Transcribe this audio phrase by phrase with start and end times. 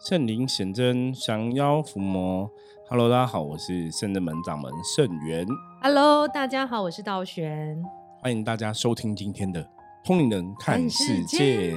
[0.00, 2.50] 圣灵显真，降妖伏魔。
[2.88, 5.46] Hello，大家好，我是圣真门掌门圣元。
[5.82, 7.84] Hello，大家好，我是道玄。
[8.22, 9.62] 欢迎大家收听今天的
[10.02, 11.74] 通灵人看世界。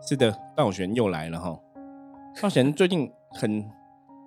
[0.00, 1.58] 是的，道玄又来了哈。
[2.40, 3.70] 道玄最近很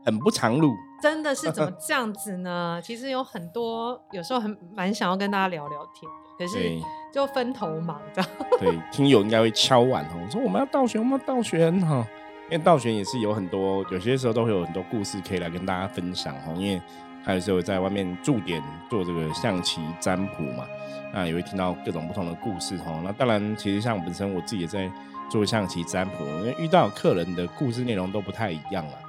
[0.06, 0.72] 很不常录，
[1.02, 2.80] 真的是怎么这样子呢？
[2.86, 6.80] 其实有很多，有时候很蛮想要跟大家聊聊天，可是
[7.12, 8.30] 就分头忙这样。
[8.60, 12.06] 对，听友应该会敲碗哦，说我们要道玄，我们要道玄哈。
[12.52, 16.52] 因为道玄也是有很多，有些时候都会有很多故事可以来跟大家分享哈。
[16.58, 16.82] 因为
[17.24, 20.66] 他有时候在外面驻点做这个象棋占卜嘛，
[21.14, 23.00] 那也会听到各种不同的故事哈。
[23.06, 24.92] 那当然，其实像本身我自己也在
[25.30, 29.00] 做象棋占卜，因为遇到客人的故事内容都不太一样了。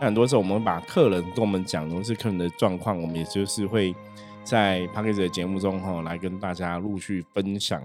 [0.00, 3.94] 那很多时候我们把客人跟我们讲都是客人的状况，我们也就是会
[4.42, 7.80] 在 p a c k a g e 的节目中哈来跟大家陆续分享。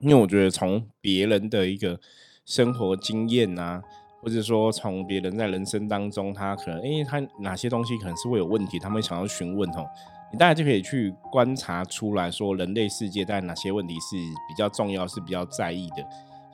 [0.00, 2.00] 因为我觉得从别人的一个
[2.44, 3.80] 生活经验啊。
[4.20, 9.86] 或者说，从别人在人生当中，他可能，因为他哪些东西可能是会有问题，他们想要询问哦，
[10.32, 14.16] 你大概就可以去观察出来说，人类世界在哪些问题是
[14.48, 16.04] 比较重要，是比较在意的。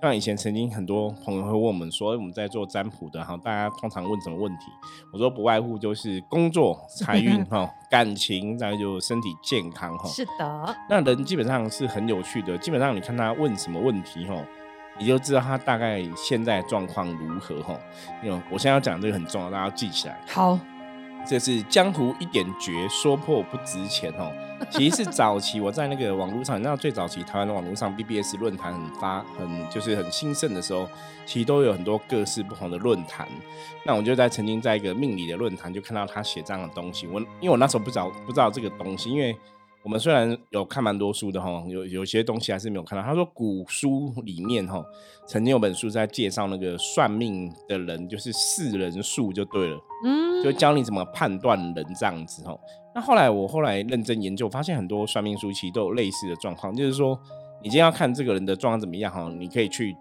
[0.02, 4.66] 像以前曾经很多朋友会问我们说，我们在做占卜的哈，大家通常问什么问题？
[5.14, 10.06] 我说不外乎就是工作、财运 哈、感情，再就身体健康哈。
[10.10, 14.34] 是的，那人基本上是很有趣的，基本上你看他问什么问题哈。
[14.98, 17.78] 你就知道他大概现在状况如何哈，
[18.22, 20.20] 因为我现在要讲这个很重要，大家要记起来。
[20.28, 20.58] 好，
[21.26, 24.30] 这是江湖一点绝，说破不值钱哦。
[24.70, 30.88] 其实是早期我在那个网络上，你知道最早期台湾的网络上 BBS 论坛很发很就是很兴盛的时候，
[31.26, 33.26] 其实都有很多各式不同的论坛。
[33.84, 37.06] 那我就在曾经在一个命理的论坛就看到他写这样的东西。
[37.08, 39.36] 我因为我那时候不知道不知道这个东西，因为。
[39.84, 43.04] 我们虽然有看蛮多书的哈，有有些东西还是没有看到。
[43.04, 44.82] 他说古书里面哈，
[45.26, 52.58] 曾经有本书在介绍那个算命的人，就是四人术就对了，嗯，就教你怎么判断人这样子哈。
[52.94, 57.20] 那后来我后来认真研究，发现很多算命书其实都有类似的状况，就是说
[57.62, 59.94] 你今天要看这个人的状况怎么样哈，你可以去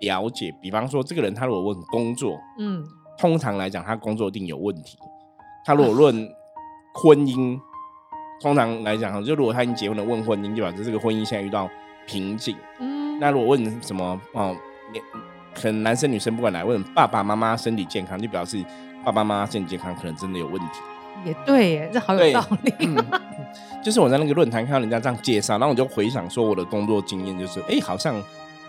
[0.00, 2.82] 了解，比方说这个人他如果问工作，嗯，
[3.18, 4.96] 通常来讲他工作一定有问题。
[5.62, 6.26] 他如果论
[7.04, 7.60] 婚姻。
[8.40, 11.68] 通常来讲，就如果他已经结婚了，问婚姻就表示这个婚姻现在遇到
[12.06, 12.56] 瓶颈。
[12.78, 14.54] 嗯，那如果问什么哦，
[15.54, 18.62] 可能男生女生不管来问爸爸妈妈身体健康，就表示
[19.04, 20.78] 爸爸妈妈身体健康可能真的有问题。
[21.24, 22.74] 也对耶，这好有道理。
[23.82, 28.22] 就是我在那个论坛看到人家这样介绍，然后我就回想说我的工作经验，就是哎，好像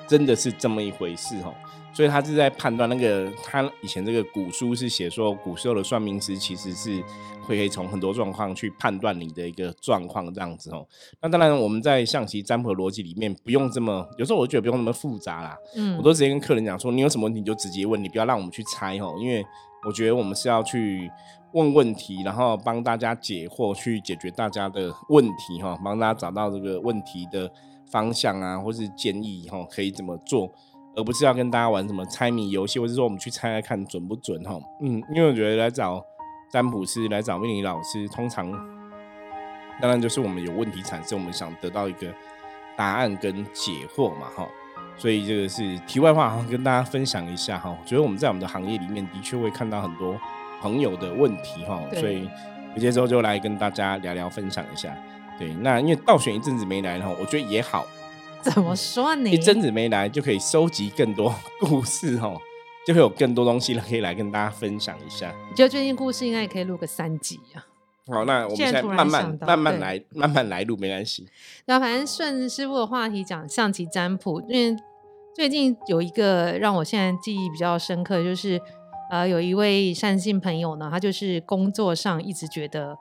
[0.08, 1.54] 真的是这么一回事哦。
[1.98, 7.02] 所以他是在判断那个，他以前这个古书是写说，古时候的算命师其实是
[7.42, 10.86] 会可以从很多状况去判断你的一个状况这样子哦。
[11.20, 15.58] 那当然我们在象棋占卜逻辑里面不用这么，有时候我觉得不用那么复杂啦。
[15.76, 19.44] 嗯，我都直接跟客人讲说，你有什么问题你就直接问，你不要让我们去猜哦，因为
[19.88, 21.10] 我觉得我们是要去
[21.54, 27.52] 问问题，然后帮大家解惑，去解决大家的问题哈，帮大家找到这个问题的
[27.90, 30.54] 方向啊，或是建议哈，可以怎么做。
[30.98, 34.60] 而不是要跟大家玩什么猜谜游戏，或者说我们去猜猜看准不准哈？
[34.82, 36.04] 嗯，因为我觉得来找
[36.52, 38.52] 占卜师、来找命理老师，通常
[39.80, 42.12] 当然就是我们有问题产生，我们想得到一个
[42.76, 44.48] 答案跟解惑嘛哈。
[44.98, 47.70] 所以这个是题外话，跟大家分享一下哈。
[47.70, 50.20] 我觉得我们在我们的行业里面的确会看到很多
[50.60, 52.28] 朋友的问题哈，所以
[52.74, 54.98] 有些时候就来跟大家聊聊分享一下。
[55.38, 57.86] 对，那因为倒选一阵子没来哈，我觉得也好。
[58.44, 59.30] 怎么说呢？
[59.30, 62.40] 一阵子没来，就可以收集更多故事哦，
[62.86, 65.34] 就会有更多东西可以来跟大家分享一下。
[65.56, 67.66] 觉得最近故事应该也可以录个三集啊。
[68.08, 71.28] 好，那我们现在慢慢慢慢来，慢慢来录没关系。
[71.66, 74.80] 那反正顺师傅的话题讲象棋占卜，因为
[75.36, 78.62] 最近有一个让我现在记忆比较深刻，就是
[79.12, 82.98] 呃，有一位善信朋友呢，他就是工作上一直觉得。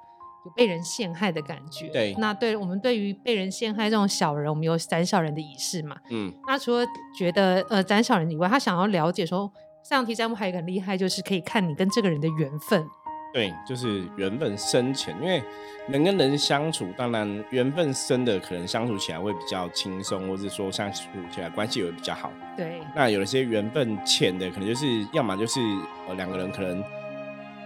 [0.54, 1.88] 被人陷害的感觉。
[1.88, 5.96] 对，那对我们对于被人陷害这种小人，我们有斩小人的仪式嘛？
[6.10, 6.84] 嗯，那除了
[7.16, 9.50] 觉得呃斩小人以外，他想要了解说，
[9.82, 12.86] 上提占卜还有一个很厉害，就是可以看你跟这个人的缘分。
[13.32, 15.42] 对，就是缘分深浅，因为
[15.88, 22.32] 人跟人相处，当然缘分深的可能相处起来会比较轻松，或者说相处起来关系会比较好。
[22.56, 25.60] 对，那有一些缘分浅的，可能就是要么就是
[26.08, 26.82] 呃两个人可能。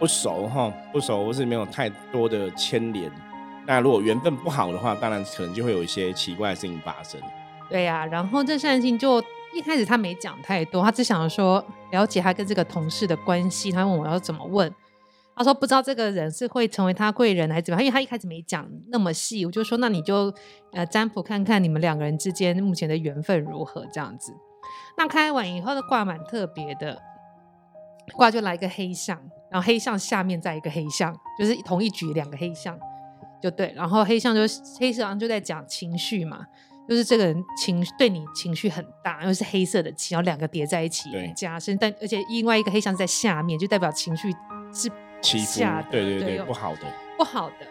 [0.01, 3.13] 不熟哈，不熟或是没有太多的牵连。
[3.67, 7.21] 那如果缘分不好的话，当然可能就会有一些奇怪的事情发生。
[7.69, 9.23] 对呀，然后这善信就
[9.55, 11.63] 一开始他没讲太多，他只想说
[11.93, 13.71] 了解他跟这个同事的关系。
[13.71, 14.75] 他问我要怎么问，
[15.37, 19.45] 他说不知道这个人是会成为他贵人还是怎么样，因为他一开始没讲那么细。
[19.45, 20.33] 我就说那你就
[20.73, 24.33] 呃占卜看看你们两个人之间目前的缘分如何这样子。
[24.97, 26.99] 那开完以后的卦蛮特别的。
[28.15, 29.21] 卦就来个黑象，
[29.51, 32.79] 然后黑象下面再一个黑象，就是同一局两个黑象，
[33.43, 33.73] 就对。
[33.75, 34.41] 然后黑象就
[34.79, 36.47] 黑象就在讲情绪嘛，
[36.89, 44.31] 就是这个人情对你情绪很大，又是黑色的气，然后两个叠在一起加深，但而且另外一个黑象在下面，就代表情绪
[44.73, 44.89] 是
[45.21, 45.61] 起伏，
[45.91, 46.83] 对对对，不好的，
[47.19, 47.67] 不好的。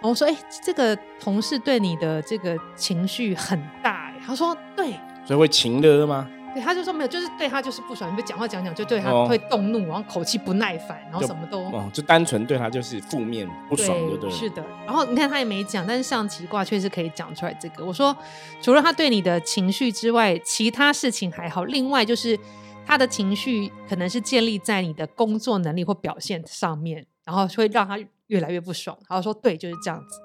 [0.00, 4.92] 然后说，哎，这个同事对你的这个情绪很大，他说对，
[5.26, 6.28] 所以会情勒吗？
[6.54, 14.30] 对，他就说没有，就是对他就是不爽，你讲话讲讲就对他会动怒，然后口气不耐烦，然后什么都哦，就单纯对他就是负面不爽，对对？
[14.30, 14.64] 是的。
[14.86, 17.84] 然后你看他也没讲，但是象棋卦确实可以讲出来这个。
[17.84, 18.16] 我说
[18.62, 21.64] 除了他对你的情绪之外，其他事情还好。
[21.64, 22.38] 另外就是
[22.86, 27.98] 他的情绪可能是建立在你的工作能力或表现上面，然后会让他
[28.28, 28.96] 越来越不爽。
[29.08, 30.20] 然后说对，就是这样子。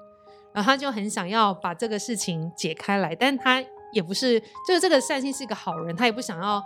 [0.52, 3.60] 然后他就很想要把这个事情解开来，但他。
[3.92, 6.62] 也不是，就是这个善心是一个好人，他也不想要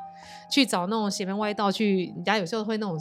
[0.50, 2.12] 去找那种邪门歪道去。
[2.14, 2.98] 人家有时候会那种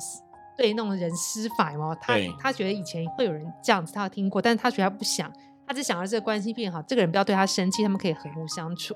[0.57, 5.31] 对那种人施法嘛，他他觉得以前会有人这样子，他听过，但是他觉得他不想，
[5.67, 8.95] 他只想要这个关系变好，这个人不要对他生气，他们可以和睦相处。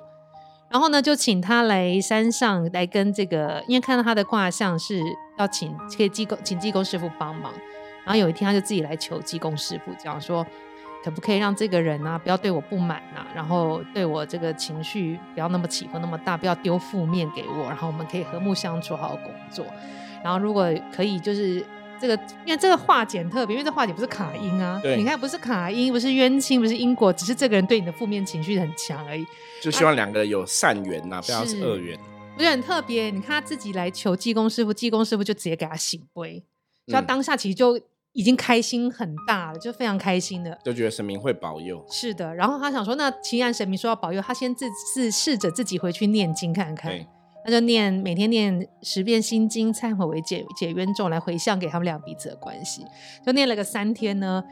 [0.69, 5.01] 然后呢，就请他来山上来跟这个，因为看到他的卦象是
[5.38, 7.53] 要请可以济公，请济公师傅帮忙。
[8.03, 10.45] 然后有一天他就自己来求济公师傅，这样说。
[11.07, 13.25] 可不可以让这个人呢不要对我不满呐？
[13.33, 19.65] 然后对我这个情绪不要那么起伏那么大，不要丢负面给我，然后我们可以和睦相处，好好工作。
[20.21, 21.65] 然后如果可以，就是
[21.98, 22.13] 这个，
[22.45, 29.25] 因为这个化解特别，因为这化解不是卡因啊，你看不是卡因，不是冤亲，不是因果，只是这个人对你的负面情绪很强而已。
[29.62, 31.98] 就希望两个人有善缘呐，不要是恶缘。
[32.36, 36.44] 不是很特别，你看他自己来求济公师傅，济公师傅就直接给他醒杯，
[36.86, 37.80] 所以他当下其实就。
[38.18, 41.86] 已经开心很大了，就非常开心的，就觉得神明会保佑。
[41.88, 46.92] 是的，然后他想说，那既然神明说要保佑，他先自自试着自己回去念经看看。
[47.46, 52.84] 那就念每天念十遍心经，忏悔为解解冤咒，来回向给他们俩彼此的关系。
[53.24, 54.44] 就念了个三天呢，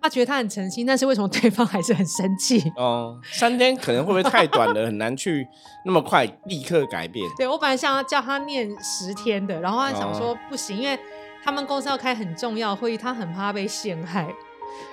[0.00, 2.72] 他觉得他很诚心，但是为什么对方还是很生气？
[2.76, 5.46] 哦，三天可能会不会太短了，很难去
[5.84, 7.24] 那么快立刻改变。
[7.38, 10.98] 对我本来想要叫他念十天的，然后他想说不行，因为。
[11.44, 14.32] 他们公司要开很重要会议，他很怕被陷害，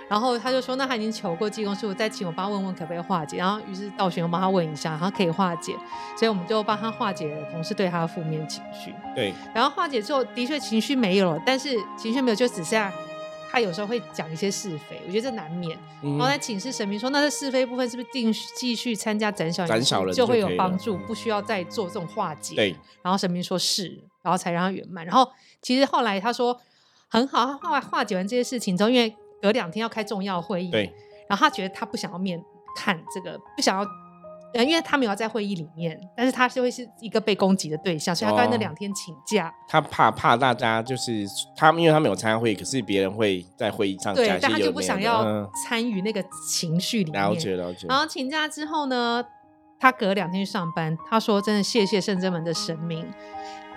[0.09, 5.73] 然后他就说：“那他已经求过济公师傅，再请我帮他问问可不可以化解。”然后于是道玄又帮他问一下，他可以化解，
[6.17, 8.93] 所以我们就帮他化解了同事对他的负面情绪。
[9.15, 12.91] 对，然后化解之后，的确情绪没有了，但是情绪没有，就只剩下
[13.51, 15.77] 他有时候会讲一些是非，我觉得这难免。
[16.01, 22.75] 然后在请示神明说：“那这是非部分是不是定继续参加斩小斩小人就会有帮助，不需要再做这种化解？”对。
[23.01, 25.05] 然后神明说是，然后才让他圆满。
[25.05, 25.29] 然后。
[25.61, 26.57] 其实后来他说
[27.09, 30.89] 很好，他后来化解完这些事情之后，因为隔两天要开重要会议，对，
[31.27, 32.41] 然后他觉得他不想要面
[32.77, 33.85] 看这个，不想要，
[34.53, 39.53] 呃，因为他没有在会议里面，但是他就会是一个被攻击的对象，所以他刚才那两天请假。
[39.67, 41.25] 他怕怕大家就是
[41.57, 47.21] 他，因为他没有参加会议，可是别人会在会议上对，但他就不想要参与那个情绪里面。
[47.21, 47.85] 了解了解。
[47.89, 49.21] 然后请假之后呢，
[49.77, 53.05] 他隔两天去上班，他说：“真的谢谢圣真门的神明。”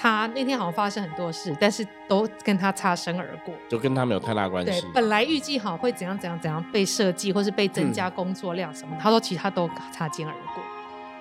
[0.03, 4.81] 他那天好像发生很多事，但是都跟他擦身而过，就跟他没有太大关系。
[4.81, 10.61] 对，本来预计好会怎样怎样怎样被设计，或是被增加工作量什么，他说其他都擦肩而过。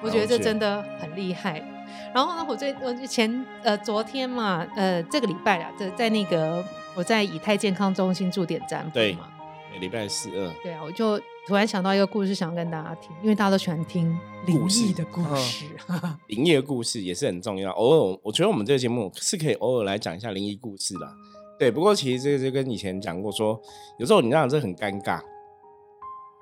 [0.01, 1.63] 我觉得这真的很厉害。
[2.12, 9.27] 然后呢，我最我前呃昨天嘛，呃这个礼拜啊，在在那个我在以太健康中心驻点占卜嘛，
[9.72, 10.51] 每礼拜四二。
[10.63, 11.22] 对啊，我就。
[11.48, 15.65] 突然想到一个故事，想要跟大家听，因为大家都喜欢听灵异的故事。
[16.27, 17.71] 灵异的故事也是很重要。
[17.71, 21.13] 偶尔，我觉得我们这个节目是可以偶尔来讲一下灵异故事的。
[21.57, 23.60] 对，不过其实这个就跟以前讲过，说
[23.98, 25.19] 有时候你这样这很尴尬，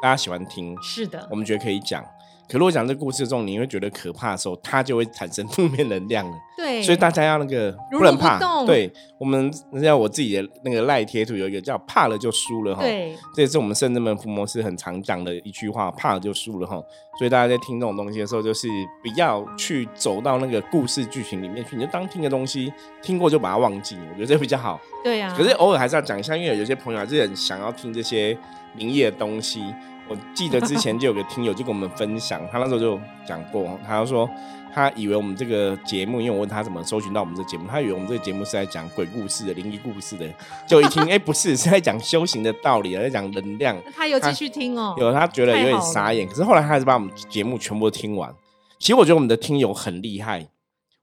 [0.02, 2.06] 大家喜欢听，是的，我们觉得可以讲。
[2.50, 6.36] 可如果讲这故事中，你会觉得可怕的时候，它就会产生负面能量了。
[6.58, 8.40] 对，所以大家要那个不能怕。
[8.66, 12.82] 对，我们像我自己的那个赖贴图有一个叫“怕了就输了”哈。
[12.82, 16.82] 对，这也是我们圣人们伏魔师很常讲的一句话：“怕了就输了”哈。
[17.20, 18.68] 所以大家在听这种东西的时候，就是
[19.04, 23.96] 不要去走到那个故事剧情里面去，你就当听个东西，听过就把它忘记。
[24.10, 24.80] 我觉得这比较好。
[25.04, 25.34] 对呀。
[25.38, 28.36] 可是偶尔还是要讲一下，因为有些朋友还是很想要听这些
[28.76, 29.64] 灵异的东西。
[30.10, 34.28] 我记得之前就有个听友就跟我们分享，他那时候就讲过，他说
[34.74, 40.28] 他以为我们这个节目，因为我问他怎么搜寻到我们这节目，他以为我们这个节目是在讲鬼故事的、灵异故事的，
[40.68, 43.78] 就一听，哎，不是，是在讲修行的道理，在讲能量。
[43.96, 48.34] 他有继续听哦，有他觉得有点傻眼，可是后来他还是把我们节目全部都听完。
[48.80, 50.48] 其实我觉得我们的听友很厉害，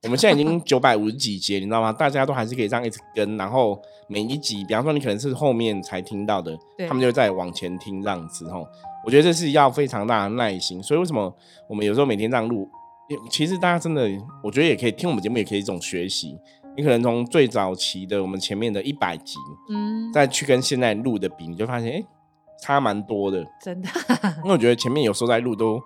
[0.03, 1.93] 我们现在已经九百五十几节，你知道吗？
[1.93, 6.57] 大家都还是可以这样一直跟，然后每一集，比方说你可能是后面才听到的，
[6.89, 8.67] 他们就在往前听这样子吼。
[9.07, 11.33] 我觉得这是要非常大的耐心，所以为什么
[11.69, 12.69] 我们有时候每天这样录？
[13.31, 14.11] 其实大家真的，
[14.43, 16.37] 我觉得也可以听我们节目，也可以一种学习。
[16.77, 19.37] 你可能从最早期的我们前面的一百集，
[19.71, 22.07] 嗯，再去跟现在录的比，你就发现哎、诶
[22.61, 23.47] 差蛮多的。
[23.63, 23.89] 真的，
[24.39, 25.81] 因为我觉得前面有时候在录都，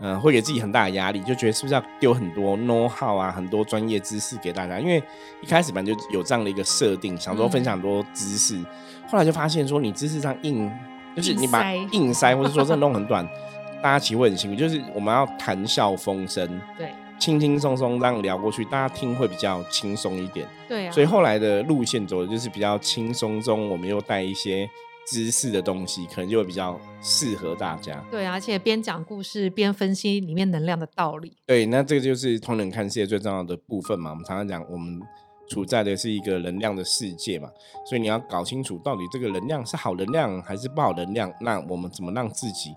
[0.00, 4.78] 嗯、会给自己很大的压力，就觉得是不是要丢很多 know how 啊，很多专业知识给大家？
[4.78, 5.02] 因为
[5.42, 8.62] 一开始本来就有这样的一个设定，想说分享很多知识，
[9.08, 10.70] 后来就发现说你知识上硬，
[11.16, 13.26] 就是你把硬塞，或者说这弄很短，
[13.82, 14.56] 大家其实会很辛苦。
[14.56, 20.46] 就是我们要谈笑风生，对轻轻松松这样聊过去，大家听会比较轻松一点。
[20.68, 24.68] 对啊，所以后来的路线走的就是比较轻松中，我们又带一些
[25.06, 28.04] 知识的东西，可能就会比较适合大家。
[28.10, 31.32] 对啊，而且边讲故事边分析里面能量的道理。
[31.46, 34.10] 对，那这个就是通人看世界最重要的部分嘛。
[34.10, 35.00] 我们常常讲，我们
[35.48, 37.48] 处在的是一个能量的世界嘛，
[37.84, 41.32] 所以你要搞清楚到底这个能量是好能量还是不好能量。
[41.40, 42.74] 那我们怎么让自己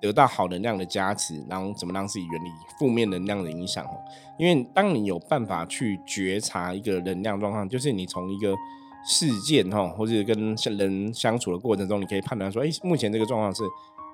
[0.00, 2.48] 得到好能量的加持，然后怎么让自己远离
[2.78, 3.98] 负面能量的影响哦？
[4.38, 8.54] 因为当你有办法去觉察一个能量状况，就是你从一个
[9.06, 13.62] 事件哈，或者跟人相处的过程中，你可以判断说，哎，目前这个状况是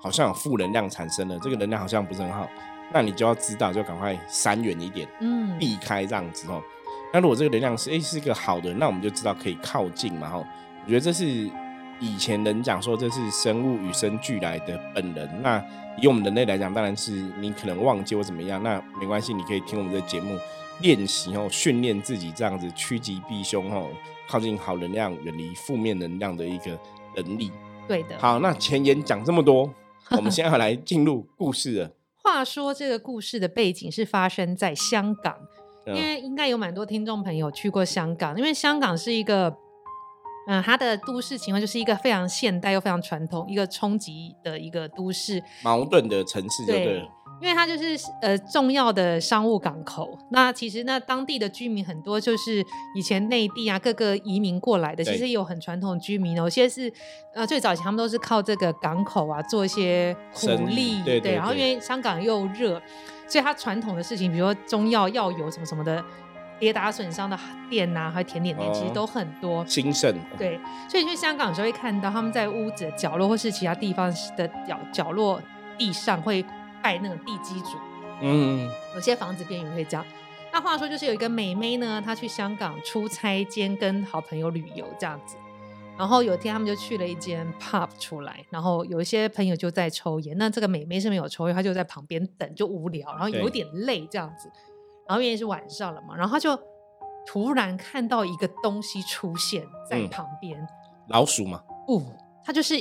[0.01, 2.47] 好像有负能量产生了，这个能量好像不是很好，
[2.93, 6.61] 那你就要知道，就赶快闪远一点，嗯，避开这样子哦。
[7.13, 10.37] 那如果这个能量是哎是一个好的，那我们就知道可以靠近嘛哈。
[10.37, 11.49] 我觉得这是
[11.99, 15.41] 以前人讲说这是生物与生俱来的本能。
[15.41, 15.63] 那
[16.01, 20.37] 以我们人类来讲，当然是你可能忘记或怎么样，那没关系，你可以听我们的节目
[20.81, 23.89] 练习哦，训练自己这样子趋吉避凶哦，
[24.27, 26.79] 靠近好能量，远离负面能量的一个
[27.15, 27.51] 能力。
[27.87, 28.17] 对的。
[28.19, 29.73] 好，那前言讲这么多，
[30.11, 31.91] 我们现在要来进入故事了。
[32.23, 35.35] 话说这个故事的背景是发生在香港，
[35.95, 39.55] 因嗯为应该有蛮多听众朋友去过香港，因为香港是一个，
[40.47, 45.43] 嗯、它的都市情况就是一个非常现代又非常传统、一个冲击的一个都市。
[45.63, 47.09] 矛盾的城市就对了。
[47.41, 50.09] 因为它就是呃重要的商务港口。
[50.29, 52.61] 那其实那当地的居民很多就是
[52.93, 56.91] 以前内地啊各个移民过来的，其实也有很传统的居民哦，有些是
[57.33, 62.81] 呃最早以前他们都是靠这个港口啊做一些苦力，对对然后因对为香港又热，
[63.29, 66.03] 所以它传统的事情，比如说中药、药油什么什么的。
[66.59, 69.65] 跌打损伤的店呐、还有甜点店，其实哦都很多。
[69.65, 70.59] 兴盛，对，
[70.89, 75.41] 所以你去香港的时候会看到他们在屋子的角落或是其他地方的角角落
[75.77, 76.43] 地上会
[76.83, 77.77] 拜那种地基主，
[78.21, 80.05] 嗯，有些房子边缘会这样。
[80.51, 85.37] 那话说，就是有一个美眉呢，她去香港出差兼跟好朋友旅游这样子。
[85.99, 90.37] 然后有一天他们就去了一间 pub 出来，然后有一些朋友就在抽烟。
[90.37, 94.49] 那这个美眉是没有抽烟，她就在旁边等，就无聊，然后有点累这样子。
[95.05, 96.57] 然后因为是晚上了嘛，然后她就
[97.27, 100.65] 突然看到一个东西出现在嗯旁边，
[101.09, 102.01] 老鼠嘛，不，
[102.45, 102.75] 它就是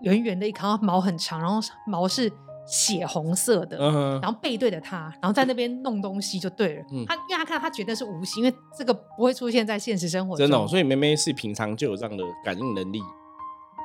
[0.00, 2.28] 圆圆的一颗，然后毛很长，然后毛是
[2.70, 6.84] 血红色的，嗯，然后背对着他，然后在那边弄东西就对了。
[6.92, 7.04] 嗯。
[7.06, 13.00] 他因为他看到他觉得是无形，因为这个不会出现在现实生活中，真的、哦，所以梅梅是平常就有这样的感应能力，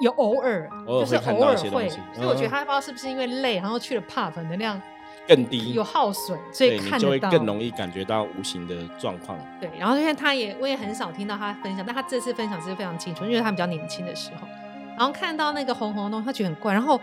[0.01, 4.79] 有偶尔就是偶尔会所以我觉得嗯他不知道是不是因为累，然后去了 pub 能量
[5.27, 7.37] 更低，有耗损，所以对你就会看到。
[7.37, 9.35] 更容易感觉到无形的状况。
[9.59, 14.47] 对，然后因为他也我也很少听到他分享，但他这次分享是非常清楚，因为他比较年轻的时候，
[14.95, 17.01] 然后看到那个红红的东西，他觉得很怪，然后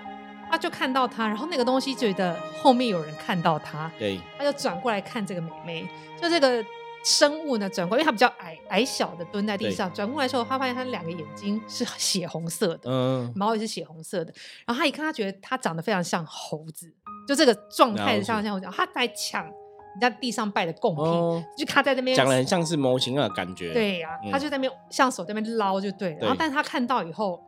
[0.53, 5.89] 他就看到他，然后那个东西觉得后面有人看到他，对，他就转过来看这个美眉，
[6.21, 6.63] 就这个
[7.03, 14.35] 生物呢转过来，因为它比较矮矮小的蹲在地上，转过来的时候，他发现他两个眼睛是血红色的，嗯，毛也是血红色的，
[14.67, 16.93] 然后他一看，他觉得他长得非常像猴子，
[17.27, 24.31] 就这个状态了解像像猴子，他在抢人家地上拜的贡品，哦，就他在那边讲的很像是模型的感觉。，对呀、嗯。
[24.31, 27.43] 他就在那边像手在那边捞就对了，然后但是他看到以后，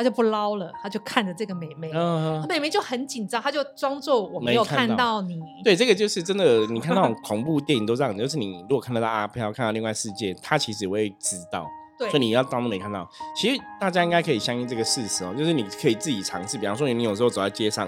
[0.00, 11.66] 他就不捞了，他就看着这个美眉，嗯，美眉就很紧张，他就装作我没有看到到你，对，这个就是真的，你看那种恐怖电影都这样，就是你如果看得到阿飘，看到另外世界，他其实会知道，
[11.98, 13.06] 对所以你要当都没看到。
[13.36, 17.86] 其实大家应该可以相信这个事实哦，就是你可以自己尝试，比方说你有时候走在街上，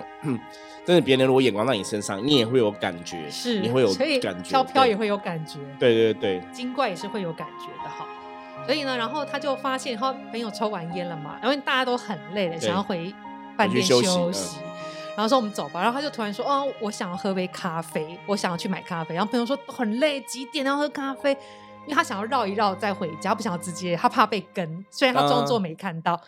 [0.85, 8.07] 真的别人如果眼光到你身上，你也会有感觉，是，你会有感觉，对飘飘也会有感觉，对对对，精怪也是会有感觉的哈。
[8.67, 13.15] 所以呢，然后他就发现，然后朋友抽完烟了嘛，然后大家都很累了，想要回
[13.57, 14.69] 饭店休休息嗯
[15.15, 19.15] 然后说我们走吧，然后他就突然说，哦，我想要喝杯咖啡，我想要去买咖啡。
[19.15, 21.33] 然后朋友说很累，几点要喝咖啡？
[21.83, 26.19] 因为他想要绕一绕再回家，不想要直接，他怕被跟，虽然他装作没看到。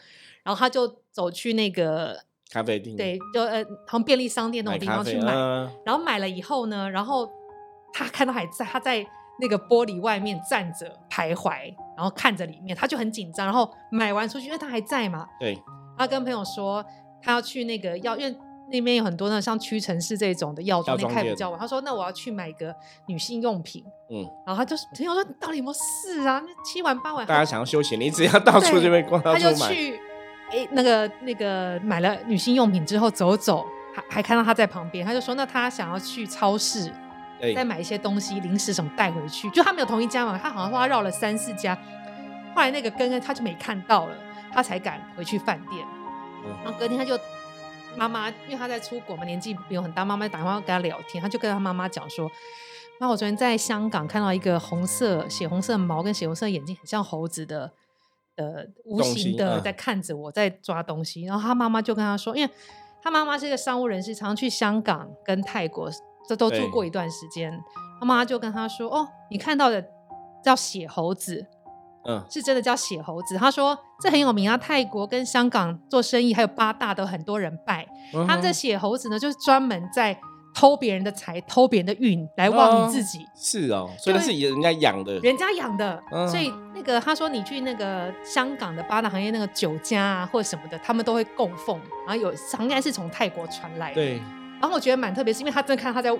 [0.42, 2.20] 然后他就走去那个
[2.52, 5.32] 咖啡厅，对，就呃，好像便利商店那种地方去买。
[5.32, 7.26] 嗯然后买了以后呢，然后
[7.94, 9.06] 他看到还在，他在
[9.40, 13.46] 那个玻璃外面站着徘徊，然后看着里面，他就很紧张。
[13.46, 15.60] 然后买完出去，因为他还在嘛，对，
[15.98, 16.84] 他跟朋友说
[17.20, 18.36] 他要去那个药，因为
[18.70, 21.58] 那边有很多那像屈臣氏这种的药妆店开比较晚。
[21.58, 22.74] 他说那我要去买个
[23.06, 26.42] 女性用品，嗯，然后他就朋友说你到底有没有事啊？
[26.44, 30.00] 那七晚八晚大家想要休闲，你只要到处这边逛，到他就去
[30.50, 36.94] 诶那个那个买了女性用品之后走走，还还看到他在旁边，他就说那他想要去超市对
[37.52, 41.74] 再买一些东西零食什么带回去，就他没有同一家嘛，他好像说他绕了三四家，
[42.54, 44.16] 后来那个根根他就没看到了，
[44.52, 45.84] 他才敢回去饭店，
[46.44, 47.18] 嗯然后隔天他就。
[47.96, 52.28] 妈妈，因为他在出国嘛，年纪没有很大，妈妈打电话跟他聊天，他就跟他妈妈讲说
[52.98, 57.70] ：“妈，我昨天在香港看到一个红色、血红色毛跟血红色眼睛，很像猴子的
[58.34, 62.52] 呃无形的嗯在看着我，在抓东西。”然后他妈妈就跟他说：“因为
[63.00, 65.88] 他妈妈是一个商务人士，常常去香港跟泰国，
[66.28, 67.52] 这都住对过一段时间。”
[68.00, 69.84] 他妈妈就跟他说：“哦，你看到的
[70.44, 71.46] 叫血猴子，
[72.06, 77.86] 嗯，是真的叫血猴子。”他说：“这很有名啊，泰国跟香港做生意，还有八大都很多人拜。
[78.12, 80.16] 嗯他们这血猴子呢，就是专门在
[80.54, 83.26] 偷别人的财、偷别人的运来旺你自己。
[83.34, 93.94] 是哦，所以那是人家养的，人家养的，嗯所以那个他说你去那个香港的八大行业那个酒家啊或者什么的，他们都会供奉，然后有应该是从泰国传来的。
[93.94, 94.20] 对，
[94.60, 96.10] 然后我觉得蛮特别，是因为他真的看他在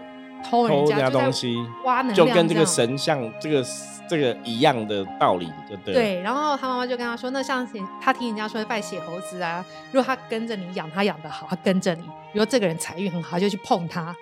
[0.44, 3.64] 偷人家，东西，挖能量，就跟这个神像这个
[4.08, 6.00] 这个一样的道理，就对了。
[6.00, 14.14] 对，然后他妈妈就跟他说，那像是他听人家说拜血猴子啊，如果他跟着你养，他养的好，他跟着你，比如这个人财运很好，就去碰他，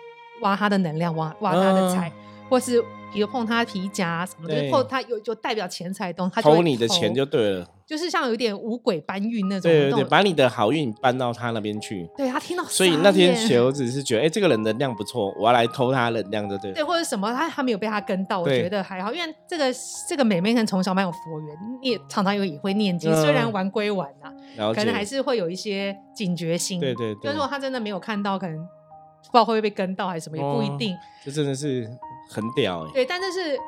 [0.42, 2.12] 挖他的能量，挖挖他的财，
[2.48, 2.80] 或是
[3.12, 4.70] 比如碰他皮夹啊什么的，嗯对。
[4.70, 7.66] 碰他有就代表钱财的东西，他就会偷你的钱就对了。
[7.92, 12.08] 就是像有点五鬼搬运那种，对对对，把你的好运搬到他那边去。
[12.16, 16.72] 对他听到，所以那天雪猴子是觉得，哎、这个人能量不错，我要来偷他能量，对不对？
[16.72, 19.66] 对，或者什么，他他没有被他跟到，我觉得还好，因为这个
[20.08, 26.80] 这个美妹可能从小蛮有佛缘，也常常有也会念经，嗯虽然玩归玩呐、了解，可能还是会有一些警觉心。
[26.80, 28.64] 对对对但如果他真的没有看到，可能不
[29.24, 30.96] 知道会不会被跟到还是什么，也不一定。
[31.22, 31.86] 这真的是
[32.30, 33.58] 很屌哎、对，但这是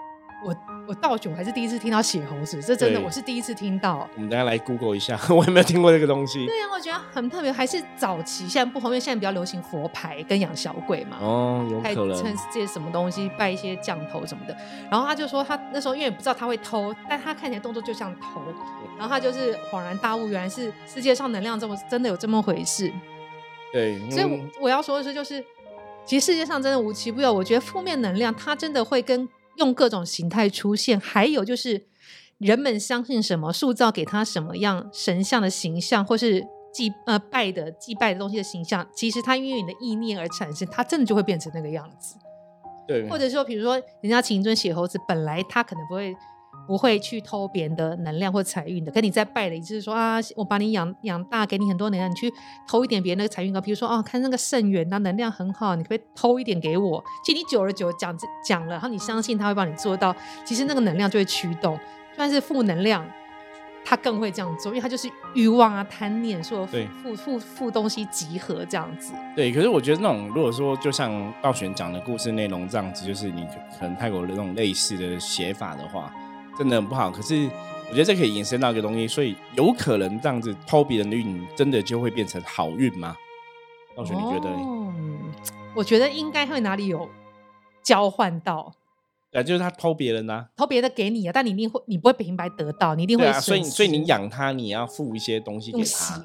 [0.45, 0.55] 我
[0.87, 4.09] 我倒酒还是第一次听到血猴子，这真的对我是第一次听到。
[4.15, 6.45] 我们等一下来 Google 一下， 我有没有听过这个东西？
[6.45, 11.17] 对啊，我觉得很特别，还是早期现在不红，因为现在比较流行佛牌跟养小鬼嘛。
[11.21, 14.54] 哦，有还可能趁这些什么东西拜一些降头什么的，
[14.91, 18.43] 然后他就说他那时候因为不知道他会偷，但他看起来动作就像偷，
[18.99, 22.93] 然后他就是恍然大悟，原来是世界上能量这么真的有这么回事。
[23.73, 25.43] 对，所以我要说的是，就是
[26.04, 31.86] 其实世界上真的无奇不有，我觉得负面能量它真的会跟用各种形态出现，还有就是
[32.38, 42.17] 人们相信什么，塑造给他什么样神像的形象，或是祭呃拜的祭拜的东西的形象，其实它因为你的意念而产生，它真的就会变成那个样子。
[42.86, 46.14] 对，或者说，比如说人家请一尊写猴子，本来他可能不会。
[46.67, 52.33] 不会去偷别人的能量或财运的，跟你在拜的，就是说啊，我把你养养大，给你很多能量，你去
[52.67, 57.03] 偷一点别人的财运高，比如说哦，看那个圣元，那能量很好，你可不可以偷一点给我？
[57.25, 63.07] 其实你久而久讲讲了，然后你相信他会帮你做到，其实那个能量就会驱动，就算是负能量，
[63.85, 69.13] 他更会这样做，因为他就是欲望啊、贪念，所有负负负负东西集合这样子。
[69.37, 76.11] 对，可是我觉得那种如果说就像道玄讲的故事内容这样子，就是你可可能泰国的那种类似的写法的话，
[76.58, 77.10] 真的很不好。
[77.10, 77.49] 可是
[77.88, 83.17] 我觉得这可以延伸到一个东西，所以有可能这样子偷别人的运，真的就会变成好运吗？
[83.97, 84.56] 道玄，你觉得嘞？
[84.56, 84.93] 哦，
[85.76, 87.08] 我觉得应该会哪里有
[87.82, 88.73] 交换到。
[89.30, 96.25] 对啊，就是他偷别人啊，偷别的给你啊，但你一定会，你不会平白得到，你一定会啊，所以所以你失养他，你要付一些东西给他，，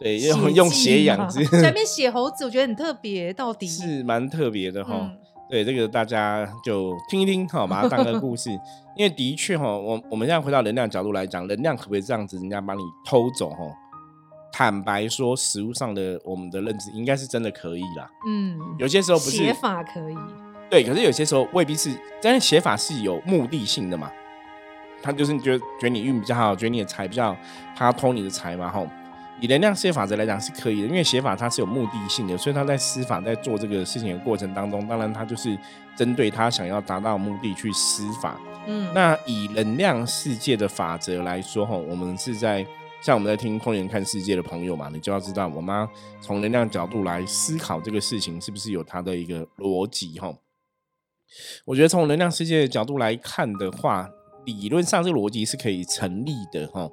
[0.00, 4.94] 对，用用血 血养之，在那边血猴子，我觉得很特别，到底是蛮特别的哈。
[5.00, 5.18] 嗯
[5.50, 8.50] 对，这个大家就听一听哈，把它当个故事。
[8.96, 13.64] 因为的确哈，我我们现在回到能量角度来讲，能量可不可以这样子，人家把你偷走哈？
[14.52, 18.10] 坦白说，实物上的我们的认知应该是真的可以啦。
[18.26, 20.16] 嗯，有些时候不是写法可以，
[20.68, 24.10] 对，可是有些时候未必是，但是写法是有目的性的嘛。
[25.00, 27.36] 他就是觉得觉得你运比较好，觉得你的财比较好，
[27.76, 28.86] 他要偷你的财嘛吼。
[29.40, 35.56] 以能量世界法则来讲是可以的，因为写法它是有目的性的，所以他在施法在做这个事情的过程当中，当然他就是
[35.96, 38.40] 针对他想要达到的目的去施法。
[38.66, 42.66] 嗯，那以能量世界的法则来说，哈，我们是在
[43.00, 45.88] 像我们在听空言看世界的朋友嘛，你就要知道，我妈
[46.20, 50.34] 从能量角度来思考这个事情是不是有它的一个逻辑，哈。
[51.64, 54.10] 我觉得从能量世界的角度来看的话，
[54.44, 56.90] 理论上这个逻辑是可以成立的，哈，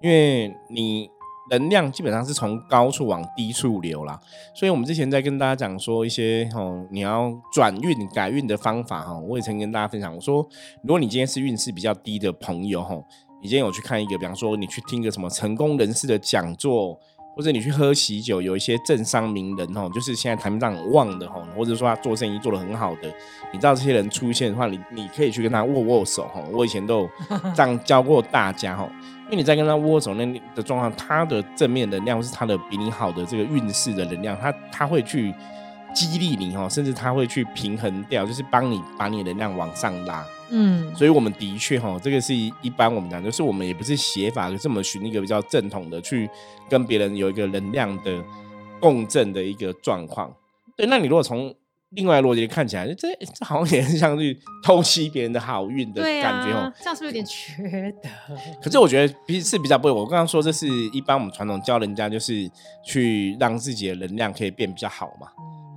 [0.00, 1.10] 因为你
[1.50, 4.20] 能量基本上是从高处往低处流啦，
[4.54, 10.46] 所以我们之前在跟大家讲说一些哦，你要转运改运的方法哈，我也曾跟大家分享，我说
[10.82, 12.94] 如果你今天是运势比较低的朋友哈，
[13.40, 16.98] 你今天有去看一个，比方说你去听个什么成功人士的讲座，
[17.38, 23.02] 或者你去喝喜酒，有一些政商名人哦，就是现在台面上很旺的哦，或者说他做生意做得很好的，
[23.52, 26.44] 你知道这些人出现的话，你你可以去跟他握握手哦。
[26.52, 27.10] 我以前都有
[27.54, 28.90] 这样教过大家哦，
[29.26, 35.32] 因为你在跟他握手那的状况，他的正面能量是他的比你好的这个运势的能量，他他会去。
[35.94, 40.24] 激励你哦，甚至他会去平衡掉，就是帮你把你的能量往上拉。
[40.50, 46.28] 嗯，所以我们的确哈，这个是一般我们讲，就是我们也不是写法，是我们寻一个比较正统的，去
[46.68, 48.24] 跟别人有一个能量的
[48.80, 50.34] 共振的一个状况。
[50.76, 51.54] 对，那你如果从
[51.90, 58.08] 另外逻辑看起来，这这好像也是像去偷袭别人的好运的感觉哦，这样是不是有点缺德？
[58.62, 59.90] 可是我觉得比是比较不会。
[59.90, 62.50] 我刚刚说这是一般我们传统教人家，就是
[62.84, 65.28] 去让自己的能量可以变比较好嘛。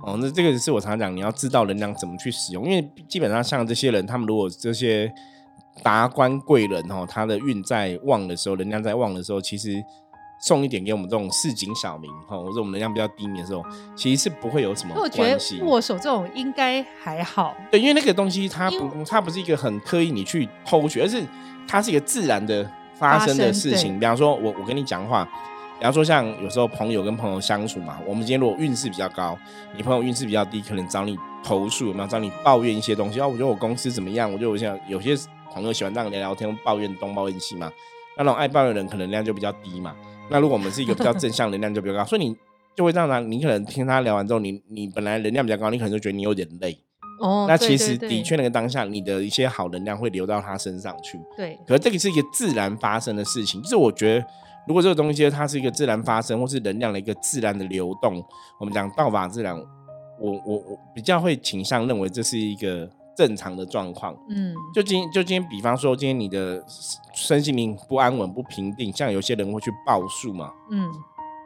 [0.04, 5.12] 哦，那这个是我常常讲，你要知道能量怎么去使用，因为基本上像这些人，他们如果这些
[5.82, 9.80] 达官贵人哦，他的运在旺的时候，能量在旺的时候，其实
[10.40, 15.60] 送一点给我们这种市井小民哦，或者我们能量比较低迷的时候，其实是不会有什么关系。
[15.62, 21.22] 握手这种应该还好，对，因为那个东西它不，它不是一个很刻意你去偷取，而是
[21.68, 24.00] 它是一个自然的发生的事情。
[24.00, 25.28] 比方说，我我跟你讲话。
[25.82, 29.36] 比方说，像有时候朋友跟朋友相处嘛，我们今天如果运势比较高，
[29.76, 33.18] 你朋友运势比较低，可能找你投诉，有没有找你抱怨一些东西？
[33.18, 34.32] 哦，我觉得我公司怎么样？
[34.32, 35.16] 我觉得我现在有些
[35.52, 37.68] 朋友喜欢这样聊聊天，抱怨东抱怨西嘛。
[38.16, 39.92] 那种爱抱怨的人，可能量就比较低嘛。
[40.30, 42.36] 那如果我们是一个比较正向能量就比较高，所以你
[42.76, 46.78] 就会这样他，你可能听他聊完之后，你你本来能量比较高，你可能就觉得你有点累。
[47.18, 51.18] 哦，那其实的确那个当下，你的一些好能量会流到他身上去。
[51.36, 54.24] 对，可是这个是一个自然发生的事情，就是我觉得。
[54.66, 58.22] 如果这个东西它是一个自然发生，或是能量的一个自然的流动，
[58.58, 59.56] 我们讲道法自然，
[60.20, 64.14] 我我我比较会倾向认为这是一个正常的状况。
[64.28, 66.64] 嗯，就今就今天，比方说今天你的
[67.12, 70.88] 身心灵不安稳、不平定，像有些人会去报数嘛，嗯，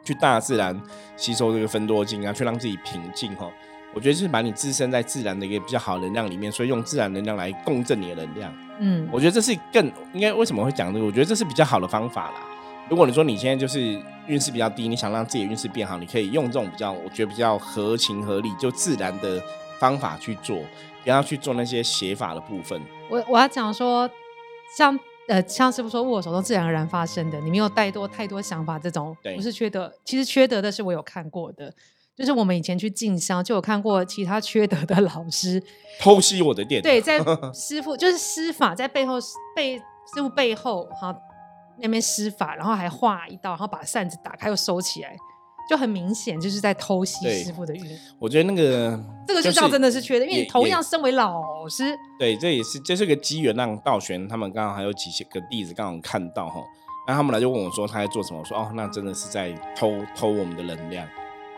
[0.05, 0.79] 去大自然
[1.15, 3.49] 吸收这个分多精啊，去让自己平静哈。
[3.95, 8.53] 我觉得是把你置身在自然的一个比较好的能量里面，所以用自然能量来共振你的能量。
[8.79, 11.05] 嗯，我觉得这是更应该为什么会讲这个？
[11.05, 12.35] 我觉得这是比较好的方法啦。
[12.89, 19.41] 如果你说你现在就是运势比较低，你想让自己运势变好，你可以用这种比较，我觉得比较合情合理、就自然的
[19.77, 20.57] 方法去做，
[21.03, 22.81] 不要去做那些写法的部分。
[23.09, 24.09] 我我要讲说，
[24.77, 24.97] 像
[25.27, 29.93] 呃，像师傅说握手都自然而然发生的，你没有带多太多想法，这种不是缺德。
[30.05, 31.73] 其实缺德的是我有看过的，
[32.15, 35.61] 就是我们以前去进香就有看过其他缺德的老师
[35.99, 36.81] 偷袭我的店。
[36.81, 37.19] 对，在
[37.53, 39.15] 师傅就是施法在背后
[39.53, 41.13] 背师傅背后好。
[41.79, 45.15] 那边施法，然后还画一道，然后把扇子打开又收起来，
[45.69, 47.83] 就很明显就是在偷袭师傅的运。
[48.19, 56.61] 我觉得那个这个就叫真的是缺的，因为同样身为老师，对，这也是这是个机缘，让道玄他们刚好还有几些个弟子刚好看到哈，
[57.07, 61.07] 那他们来就问我说他在做什么，我说哦，那真的是在偷偷我们的能量。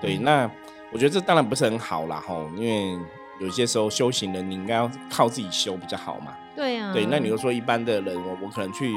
[0.01, 0.49] 对，那
[0.91, 2.97] 我觉得这当然不是很好啦哈，因为
[3.39, 6.33] 有些时候修行人你应该要靠自己修比较好嘛。
[6.55, 8.93] 对呀，对，那你就说一般的人，我我可能去。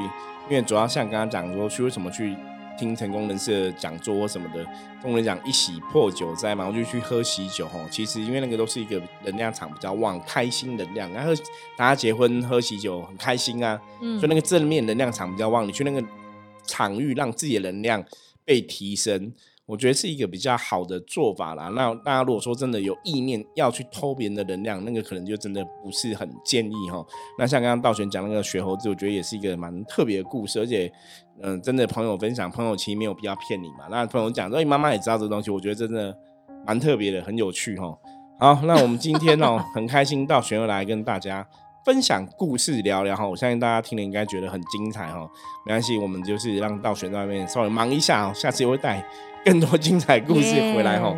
[0.49, 2.35] 因为主要像刚刚讲说，去为什么去
[2.77, 4.61] 听成功人士的讲座或什么的，
[5.01, 7.79] 跟我们讲一喜破九灾嘛，我就去喝喜酒吼。
[7.89, 11.33] 其实因为那个都是一个能量场比较旺，开心能量，然后
[11.77, 13.79] 大家结婚喝喜酒很开心啊，
[14.19, 16.03] 所以那个正面能量场比较旺，你去那个
[16.67, 18.03] 场域让自己的能量
[18.43, 19.31] 被提升。
[19.65, 21.69] 我觉得是一个比较好的做法啦。
[21.69, 27.05] 那大家如果说真的有意念要去偷别人的能量，那个可能就真的不是很建议哈。
[27.39, 30.91] 那像刚刚道玄讲那个雪猴子，我觉得也是一个蛮特别的故事，而且
[31.41, 33.87] 嗯，真的朋友分享，朋友其实没有必要骗你嘛。
[33.89, 36.15] 那朋友讲说，你妈妈也知道这东西，我觉得真的
[36.67, 37.97] 蛮特别的，很有趣哈。
[38.39, 41.47] 好，那我们今天哦， 很开心道玄又来跟大家
[41.83, 43.27] 分享故事聊聊哈。
[43.27, 45.29] 我相信大家听了应该觉得很精彩哈。
[45.65, 49.05] 没关系，我们就是让道玄在外面稍微忙一下哦，下次也会带。
[49.43, 51.13] 更多精彩故事回来哈，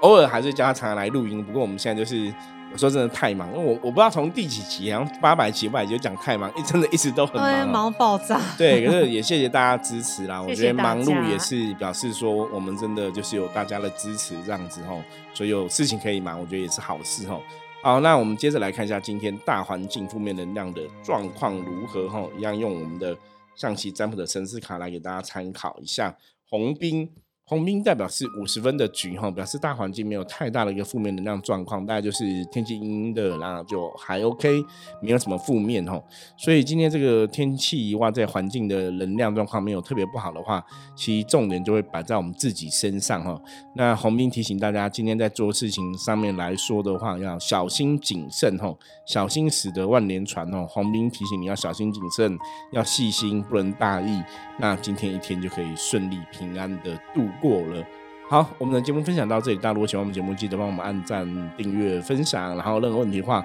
[0.00, 1.44] 偶尔还是叫他常常来录音。
[1.44, 2.24] 不过我们现在就是
[2.72, 8.40] 有时候真的太忙，因为我我不知道从第几集，然后八百集、五百集讲太忙，一 真的一直都很忙，忙爆炸。
[8.56, 10.40] 对，可是也谢谢大家支持啦。
[10.42, 15.02] 我觉得忙碌也是表示说我们真的就是有大家的支持这样子吼，
[15.34, 17.42] 所以有事情可以忙，我觉得也是好事吼。
[17.88, 23.16] 好，那我们接着来看一下今天大环境负面能量的状况如何哈，一样用我们的
[23.56, 26.14] 象棋占卜的神士卡来给大家参考一下，
[26.50, 27.10] 红兵。
[27.48, 34.62] 红兵代表是五十分的局哈，表示大环境没有太大的一个负面能量状况，大概就是天气阴阴的，然后就还 OK，
[35.00, 35.98] 没有什么负面哈。
[36.36, 40.62] 所以今天这个天气哇，在环境的能量状况没有特别不好的话，
[40.94, 43.40] 其实重点就会摆在我们自己身上哈。
[43.74, 50.66] 那红兵提醒大家，今天在做事情上面来说的话，要小心谨慎哈，小心驶得万年船哦。
[50.68, 52.38] 红兵提醒你要小心谨慎，
[52.72, 54.22] 要细心，不能大意。
[54.60, 57.26] 那今天一天就可以顺利平安的度。
[57.40, 57.84] 过了。
[58.28, 63.42] 好，我们的节目分享到这里，大家如果喜欢我们节目，记得帮我们按赞、订阅、分享，然后任何问题的话，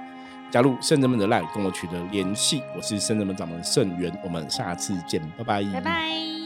[0.52, 2.62] 加入圣人们的 line 跟我取得联系。
[2.76, 6.43] 我是圣人们掌门圣元，我们下次见，拜拜，拜拜。